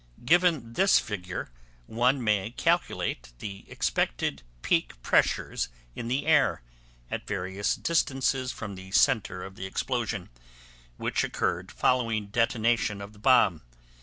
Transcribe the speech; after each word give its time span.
Given 0.25 0.73
this 0.73 0.97
figure, 0.97 1.51
one 1.85 2.23
may 2.23 2.49
calculate 2.49 3.33
the 3.37 3.69
expected 3.69 4.41
peak 4.63 4.99
pressures 5.03 5.69
in 5.93 6.07
the 6.07 6.25
air, 6.25 6.63
at 7.11 7.27
various 7.27 7.75
distances 7.75 8.51
from 8.51 8.73
the 8.73 8.89
center 8.89 9.43
of 9.43 9.53
the 9.53 9.67
explosion, 9.67 10.29
which 10.97 11.23
occurred 11.23 11.71
following 11.71 12.29
detonation 12.29 12.99
of 12.99 13.13
the 13.13 13.19
bomb. 13.19 13.61